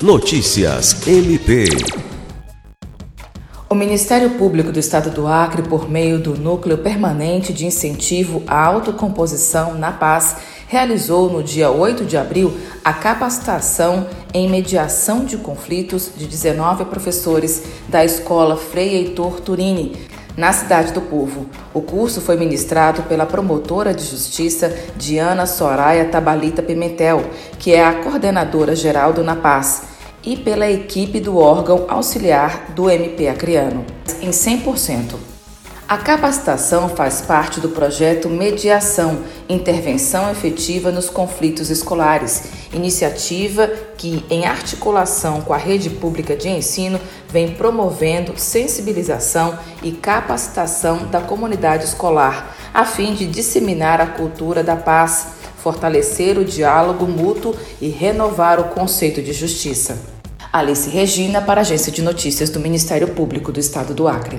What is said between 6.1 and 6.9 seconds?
do Núcleo